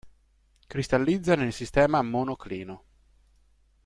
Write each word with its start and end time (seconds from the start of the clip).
Cristallizza 0.65 1.35
nel 1.35 1.53
sistema 1.53 2.01
Monoclino. 2.01 2.83